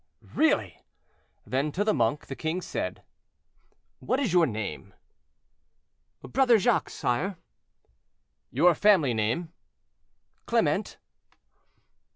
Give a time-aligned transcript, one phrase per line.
[0.33, 0.81] "Really!"
[1.45, 3.03] Then to the monk, the king said,
[3.99, 4.95] "What is your name?"
[6.23, 7.37] "Brother Jacques, sire."
[8.49, 9.53] "Your family name?"
[10.47, 10.97] "Clement."